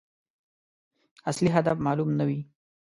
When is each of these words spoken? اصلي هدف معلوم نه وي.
اصلي 1.29 1.49
هدف 1.57 1.77
معلوم 1.81 2.09
نه 2.17 2.23
وي. 2.27 2.39